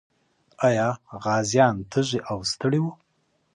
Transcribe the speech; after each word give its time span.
آیا 0.67 0.89
غازیان 1.23 1.75
تږي 1.91 2.19
او 2.29 2.37
ستړي 2.51 2.79
وو؟ 2.81 2.91